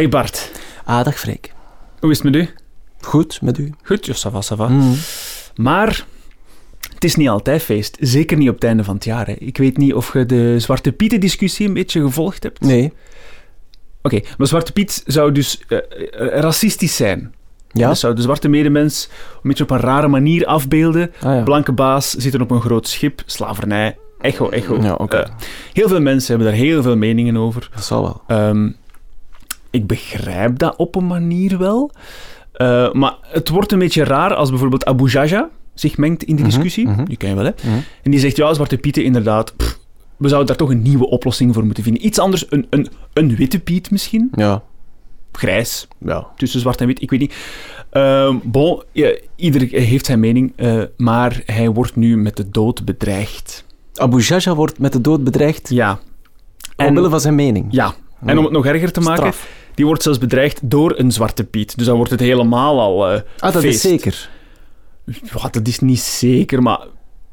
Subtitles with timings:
[0.00, 0.50] Hey Bart,
[0.84, 1.52] Ah, dag Freek.
[1.98, 2.48] hoe is het met u?
[3.00, 3.72] Goed, met u?
[3.82, 4.68] Goed, ja, ça va, ça va.
[4.68, 4.94] Mm.
[5.56, 6.04] Maar
[6.94, 7.96] het is niet altijd feest.
[8.00, 9.26] Zeker niet op het einde van het jaar.
[9.26, 9.32] Hè.
[9.32, 12.60] Ik weet niet of je de Zwarte Pieten-discussie een beetje gevolgd hebt.
[12.60, 12.92] Nee.
[14.02, 17.34] Oké, maar Zwarte Piet zou dus eh, eh, racistisch zijn.
[17.72, 17.88] Ja?
[17.88, 21.12] Dus zou de zwarte medemens een beetje op een rare manier afbeelden.
[21.22, 21.42] ah, ja.
[21.42, 24.82] Blanke baas zitten op een groot schip, slavernij, echo, echo.
[24.82, 25.16] Ja, oké.
[25.16, 25.30] Eh,
[25.72, 27.68] heel veel mensen hebben daar heel veel meningen over.
[27.74, 28.22] Dat zal wel.
[28.26, 28.68] Ehm,
[29.70, 31.90] ik begrijp dat op een manier wel.
[32.52, 36.44] Eh, maar het wordt een beetje raar als bijvoorbeeld Abu Jaja zich mengt in die
[36.44, 36.86] Mhm, discussie.
[36.88, 37.04] mhm.
[37.04, 37.50] Die ken je wel, hè?
[37.64, 37.78] Mhm.
[38.02, 39.78] En die zegt, ja, Zwarte Pieten, inderdaad, pff,
[40.16, 42.06] we zouden daar toch een nieuwe oplossing voor moeten vinden.
[42.06, 44.28] Iets anders, een, een, een witte Piet misschien.
[44.34, 44.62] Ja.
[45.32, 46.26] Grijs, Ja.
[46.36, 47.34] tussen zwart en wit, ik weet niet.
[47.90, 52.84] Ehm bon, ja, ieder heeft zijn mening, eh, maar hij wordt nu met de dood
[52.84, 53.64] bedreigd.
[53.94, 55.98] Abu Jaja wordt met de dood bedreigd Ja.
[56.76, 57.66] omwille van zijn mening.
[57.70, 57.94] Ja,
[58.26, 59.48] en om het nog erger te maken, Straf.
[59.74, 61.76] Die wordt zelfs bedreigd door een zwarte Piet.
[61.76, 63.84] Dus dan wordt het helemaal al eh Ah, dat feest.
[63.84, 64.28] is zeker.
[65.04, 66.80] Ja, dat is niet zeker, maar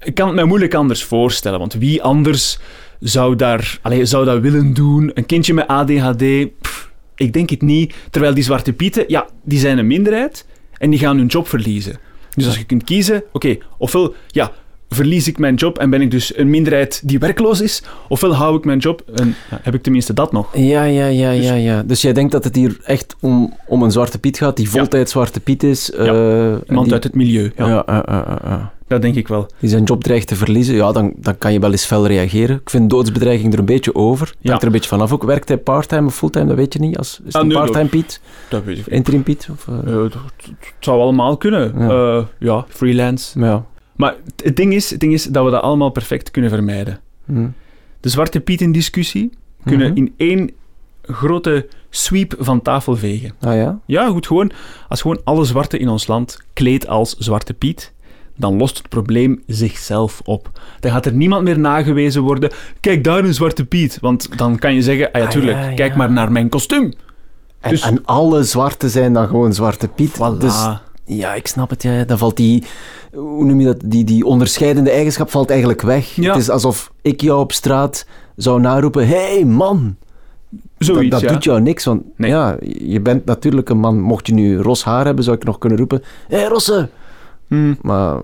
[0.00, 1.58] ik kan het me moeilijk anders voorstellen.
[1.58, 2.58] Want wie anders
[3.00, 5.10] zou, daar, allee, zou dat willen doen?
[5.14, 6.24] Een kindje met ADHD?
[6.60, 7.94] Pff, ik denk het niet.
[8.10, 10.46] Terwijl die zwarte pieten, ja, die zijn een minderheid
[10.78, 11.98] en die gaan hun job verliezen.
[12.34, 14.52] Dus als je kunt kiezen, oké, ofwel ja,
[14.94, 18.56] verlies ik mijn job en ben ik dus een minderheid die werkloos is, ofwel hou
[18.56, 20.56] ik mijn job en ja, heb ik tenminste dat nog.
[20.56, 21.82] Ja, ja, ja, Dus- ja, ja.
[21.82, 25.12] Dus jij denkt dat het hier echt om, om een zwarte piet gaat, die voltijds
[25.12, 25.90] zwarte piet is.
[25.92, 26.06] eh,
[26.52, 28.72] en Iemand die, uit het milieu, ja, Ja, ja, ja, ja, ja.
[28.86, 29.46] dat denk ik wel.
[29.58, 32.56] Die zijn job dreigt te verliezen, ja, dan, dan kan je wel eens fel reageren.
[32.56, 34.34] Ik vind doodsbedreiging er een beetje over.
[34.40, 34.56] Ja.
[34.58, 35.22] er een beetje vanaf ook.
[35.24, 36.98] Werkt hij parttime of fulltime, dat weet je niet.
[36.98, 38.20] Als, is het Ah, een nee, parttime piet?
[38.48, 39.48] Dat weet ik Interim piet?
[39.52, 40.14] Of, eh, Eh, het,
[40.80, 41.74] zou allemaal kunnen.
[41.78, 41.92] Ja.
[41.92, 43.40] Ja, ja freelance.
[43.40, 43.64] ja.
[44.00, 47.00] Maar het ding, is, het ding is dat we dat allemaal perfect kunnen vermijden.
[47.24, 47.46] Hm.
[48.00, 49.30] De Zwarte Pieten-discussie
[49.64, 49.96] kunnen Mhm.
[49.96, 50.50] in één
[51.02, 53.32] grote sweep van tafel vegen.
[53.40, 53.78] Ah ja?
[53.86, 54.50] Ja, goed, gewoon,
[54.88, 57.92] als gewoon alle zwarte in ons land kleedt als Zwarte Piet,
[58.36, 60.60] dan lost het probleem zichzelf op.
[60.80, 62.50] Dan gaat er niemand meer nagewezen worden,
[62.80, 63.98] kijk daar een Zwarte Piet.
[64.00, 66.92] Want dan kan je zeggen, ah ja, Ah, tuurlijk, ja, kijk maar naar mijn kostuum.
[67.60, 70.10] En, Dus- en alle zwarte zijn dan gewoon zwarte piet.
[70.14, 70.38] Voilà.
[70.38, 70.66] Dus
[71.16, 71.82] ja, ik snap het.
[71.82, 72.04] Ja.
[72.04, 72.64] Dan valt die,
[73.14, 76.14] hoe noem je dat, die, die onderscheidende eigenschap valt eigenlijk weg.
[76.14, 76.32] Ja.
[76.32, 78.06] Het is alsof ik jou op straat
[78.36, 79.96] zou naroepen, hey man!
[80.78, 81.34] Zoiets, dat dat ja.
[81.34, 82.30] doet jou niks, want Nee.
[82.30, 84.00] ja, je bent natuurlijk een man.
[84.00, 86.88] Mocht je nu ros haar hebben, zou ik nog kunnen roepen, hey Rosse!
[87.46, 87.78] Hmm.
[87.82, 88.20] Maar,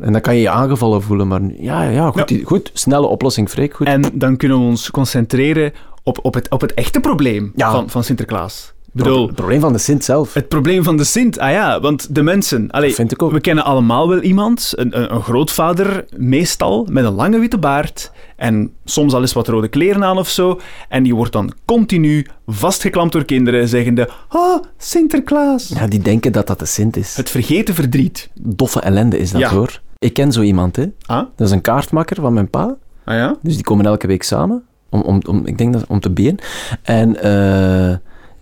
[0.00, 2.38] en dan kan je je aangevallen voelen, maar ja, ja, goed, Ja.
[2.44, 3.86] goed snelle oplossing, Freek, goed.
[3.86, 7.70] En dan kunnen we ons concentreren op, op, het, op het echte probleem Ja.
[7.70, 8.74] van, van Sinterklaas.
[8.96, 10.34] Bedoel, het probleem van de Sint zelf.
[10.34, 11.38] het probleem van de Sint.
[11.38, 12.70] Ah ja, want de mensen...
[12.70, 13.32] Allee, vind ik ook.
[13.32, 18.12] We kennen allemaal wel iemand, een, een, een grootvader, meestal, met een lange witte baard
[18.36, 20.60] en soms al eens wat rode kleren aan of zo.
[20.88, 24.08] En die wordt dan continu vastgeklampt door kinderen, zeggende...
[24.30, 25.68] Oh, Sinterklaas.
[25.68, 27.16] Ja, die denken dat dat de Sint is.
[27.16, 28.30] Het vergeten verdriet.
[28.40, 29.50] Doffe ellende is dat, Ja.
[29.50, 29.80] hoor.
[29.98, 30.84] Ik ken zo iemand, hè.
[31.06, 31.22] Ah?
[31.36, 32.76] Dat is een kaartmakker van mijn pa.
[33.04, 33.36] Ah ja?
[33.42, 34.62] Dus die komen elke week samen.
[34.90, 36.38] Om, om, om, ik denk dat om te been.
[36.82, 37.96] En eh,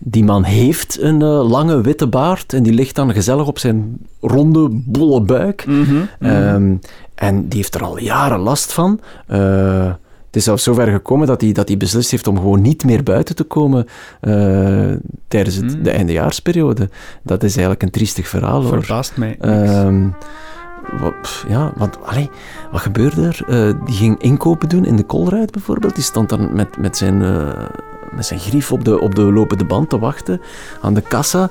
[0.07, 2.53] die man heeft een eh, lange witte baard.
[2.53, 5.65] En die ligt dan gezellig op zijn ronde, bolle buik.
[5.65, 5.95] Mhm.
[6.19, 6.75] Ehm,
[7.15, 8.99] en die heeft er al jaren last van.
[9.27, 9.85] Eh,
[10.25, 13.03] het is zelfs zover gekomen dat hij, dat hij beslist heeft om gewoon niet meer
[13.03, 13.85] buiten te komen
[14.21, 14.91] eh,
[15.27, 15.83] tijdens het, Hmm.
[15.83, 16.89] de eindejaarsperiode.
[17.21, 18.83] Dat is eigenlijk een triestig verhaal, hoor.
[18.83, 19.37] Verbaast mij.
[19.39, 20.07] Ehm,
[20.99, 22.29] wat, ja, want allee,
[22.71, 23.45] wat gebeurde er?
[23.85, 25.95] Die ging inkopen doen in de Colruyt bijvoorbeeld.
[25.95, 27.21] Die stond dan met, met, zijn,
[28.15, 30.41] met zijn grief op de, op de lopende band te wachten
[30.81, 31.49] aan de kassa.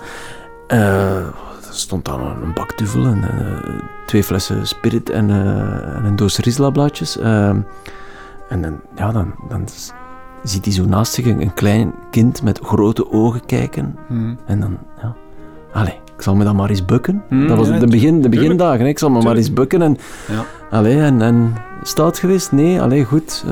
[0.67, 1.33] Er
[1.71, 3.75] stond dan een bak duvel en eh,
[4.07, 7.19] twee flessen spirit en, eh, en een doos Rizla-blaadjes.
[7.19, 7.59] Ehm,
[8.49, 9.65] en dan, ja, dan, dan
[10.43, 13.97] ziet hij zo naast zich een, een klein kind met grote ogen kijken.
[14.09, 14.35] Mhm.
[14.47, 15.15] En dan, ja,
[15.73, 17.23] allee, ik zal me dan maar eens bukken.
[17.29, 18.81] Hmm, dat was ja, de, begin, de begindagen.
[18.81, 18.87] hè.
[18.89, 19.83] Ik zal me maar eens bukken.
[19.83, 19.97] En,
[20.29, 20.45] Ja.
[20.71, 22.53] allee, en, en stout geweest?
[22.53, 23.45] Nee, allee, goed.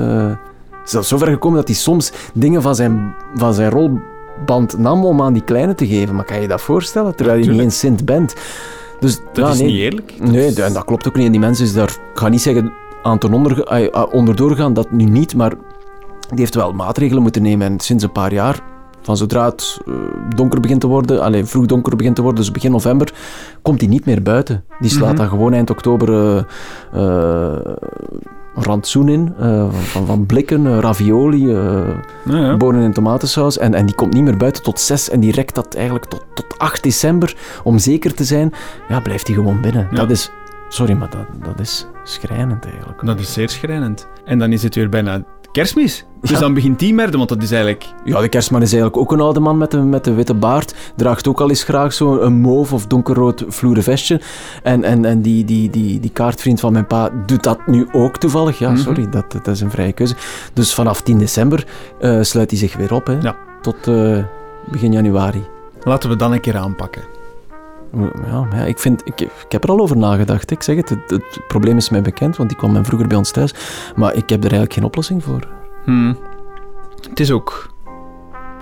[0.83, 5.33] Zelfs zover gekomen dat hij soms dingen van zijn, van zijn rolband nam om aan
[5.33, 6.15] die kleine te geven.
[6.15, 7.15] Maar kan je je dat voorstellen?
[7.15, 8.35] Terwijl je niet eens Sint bent.
[8.99, 10.13] Dus, Dat ja, is nee, niet eerlijk.
[10.19, 11.25] Dat Nee, is- en dat klopt ook niet.
[11.25, 12.71] En die mensen is daar, ik ga niet zeggen
[13.03, 13.67] aan ten onder,
[14.11, 15.49] onderdoor gaan, dat nu niet, maar
[16.29, 17.67] die heeft wel maatregelen moeten nemen.
[17.67, 18.59] En sinds een paar jaar,
[19.01, 19.93] van zodra het eh,
[20.35, 23.13] donker begint te worden, alleen vroeg donker begint te worden, dus begin november,
[23.61, 24.63] komt hij niet meer buiten.
[24.79, 25.17] Die slaat Mhm.
[25.17, 26.37] dan gewoon eind oktober eh,
[26.93, 27.59] eh,
[28.55, 32.57] rantsoen in, eh, van, van blikken, eh, ravioli, Ja, ja.
[32.57, 33.57] bonen in tomatensaus.
[33.57, 36.25] En, en die komt niet meer buiten tot 6 en die rekt dat eigenlijk tot,
[36.33, 37.35] tot 8 december.
[37.63, 38.53] Om zeker te zijn,
[38.89, 39.87] ja, blijft hij gewoon binnen.
[39.91, 39.97] Ja.
[39.97, 40.31] Dat is,
[40.69, 43.05] sorry, maar dat, dat is schrijnend eigenlijk.
[43.05, 44.07] Dat is zeer schrijnend.
[44.25, 45.23] En dan is het weer bijna
[45.53, 46.05] kerstmis.
[46.21, 47.85] Dus dan begint die merde, want dat is eigenlijk...
[48.03, 50.73] Ja, de kerstman is eigenlijk ook een oude man met een, met een witte baard.
[50.95, 54.21] Draagt ook al eens graag zo'n mauve of donkerrood vloeren vestje.
[54.63, 58.17] En, en, en die, die, die, die kaartvriend van mijn pa doet dat nu ook
[58.17, 58.59] toevallig.
[58.59, 58.79] Ja, Mhm.
[58.81, 60.15] sorry, dat, dat is een vrije keuze.
[60.53, 61.65] Dus vanaf 10 december
[61.99, 63.05] eh, sluit hij zich weer op.
[63.07, 63.35] Hè, Ja.
[63.61, 64.17] Tot eh,
[64.71, 65.43] begin januari.
[65.83, 67.01] Laten we dan een keer aanpakken.
[67.97, 70.51] Ja, ja, ik, vind, ik, ik heb er al over nagedacht.
[70.51, 73.31] Ik zeg het, het, het probleem is mij bekend, want die kwam vroeger bij ons
[73.31, 73.53] thuis.
[73.95, 75.47] Maar ik heb er eigenlijk geen oplossing voor.
[75.85, 76.17] Hmm.
[77.09, 77.73] Het is ook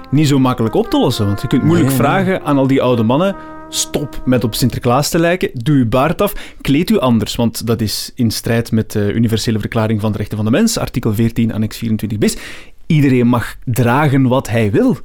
[0.09, 2.07] niet zo makkelijk op te lossen, want je kunt moeilijk Nee, nee.
[2.07, 3.35] vragen aan al die oude mannen...
[3.73, 7.81] Stop met op Sinterklaas te lijken, doe uw baard af, kleed u anders, want dat
[7.81, 11.53] is in strijd met de Universele Verklaring van de Rechten van de Mens, artikel 14,
[11.53, 12.37] annex 24 bis.
[12.85, 14.97] Iedereen mag dragen wat hij wil.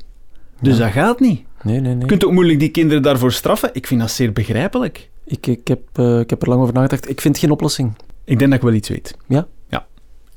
[0.60, 0.84] Dus Ja.
[0.84, 1.42] dat gaat niet.
[1.66, 2.00] Nee, nee, nee.
[2.00, 3.70] Je kunt ook moeilijk die kinderen daarvoor straffen.
[3.72, 5.10] Ik vind dat zeer begrijpelijk.
[5.24, 7.08] Ik, ik, heb, eh, ik heb er lang over nagedacht.
[7.08, 7.94] Ik vind geen oplossing.
[8.24, 9.16] Ik denk dat ik wel iets weet.
[9.28, 9.46] Ja?
[9.68, 9.86] Ja.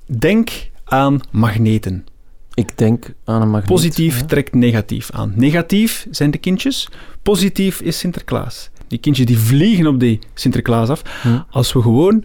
[0.06, 2.06] Denk aan magneten.
[2.54, 3.70] Ik denk aan een magneet.
[3.70, 4.26] Positief Ja.
[4.26, 5.34] trekt negatief aan.
[5.36, 6.90] Negatief zijn de kindjes,
[7.24, 8.70] positief is Sinterklaas.
[8.88, 11.02] Die kindjes die vliegen op die Sinterklaas af.
[11.22, 11.40] Hm.
[11.50, 12.24] Als we gewoon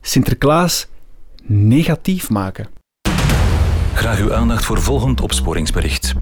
[0.00, 0.86] Sinterklaas
[1.42, 2.66] negatief maken.
[3.96, 6.12] Graag uw aandacht voor volgend opsporingsbericht.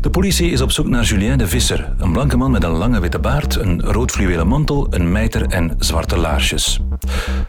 [0.00, 3.00] De politie is op zoek naar Julien de Visser, een blanke man met een lange
[3.00, 6.80] witte baard, een rood fluwelen mantel, een mijter en zwarte laarsjes.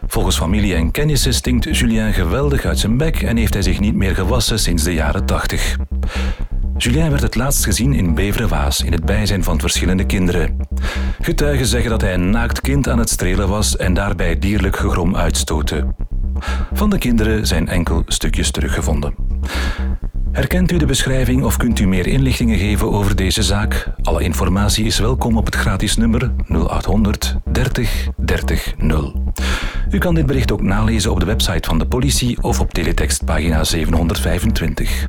[0.08, 3.96] Volgens familie en kennissen stinkt Julien geweldig uit zijn bek en heeft hij zich niet
[3.96, 5.78] meer gewassen sinds de jaren 80.
[6.78, 10.58] Julien werd het laatst gezien in Beverwaas in het bijzijn van verschillende kinderen.
[11.22, 15.16] Getuigen zeggen dat hij een naakt kind aan het strelen was en daarbij dierlijk gegrom
[15.16, 15.86] uitstootte.
[16.74, 19.29] Van de kinderen zijn enkel stukjes teruggevonden.
[20.32, 23.88] Herkent u de beschrijving of kunt u meer inlichtingen geven over deze zaak?
[24.02, 29.34] Alle informatie is welkom op het gratis nummer 0800 30 30 0.
[29.92, 33.26] U kan dit bericht ook nalezen op de website van de politie of op teletext
[33.26, 35.08] pagina 725.